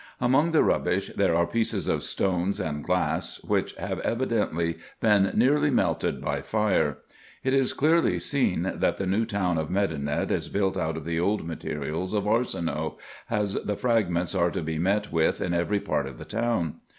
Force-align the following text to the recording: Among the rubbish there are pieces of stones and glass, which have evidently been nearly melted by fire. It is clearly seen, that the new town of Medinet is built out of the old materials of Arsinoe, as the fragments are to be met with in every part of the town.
Among 0.19 0.51
the 0.51 0.63
rubbish 0.63 1.11
there 1.15 1.35
are 1.35 1.45
pieces 1.45 1.87
of 1.87 2.01
stones 2.01 2.59
and 2.59 2.83
glass, 2.83 3.37
which 3.43 3.75
have 3.75 3.99
evidently 3.99 4.79
been 4.99 5.29
nearly 5.35 5.69
melted 5.69 6.19
by 6.19 6.41
fire. 6.41 6.97
It 7.43 7.53
is 7.53 7.71
clearly 7.73 8.17
seen, 8.17 8.71
that 8.77 8.97
the 8.97 9.05
new 9.05 9.27
town 9.27 9.59
of 9.59 9.69
Medinet 9.69 10.31
is 10.31 10.49
built 10.49 10.75
out 10.75 10.97
of 10.97 11.05
the 11.05 11.19
old 11.19 11.45
materials 11.45 12.15
of 12.15 12.25
Arsinoe, 12.27 12.97
as 13.29 13.53
the 13.53 13.75
fragments 13.75 14.33
are 14.33 14.49
to 14.49 14.63
be 14.63 14.79
met 14.79 15.11
with 15.11 15.39
in 15.39 15.53
every 15.53 15.79
part 15.79 16.07
of 16.07 16.17
the 16.17 16.25
town. 16.25 16.77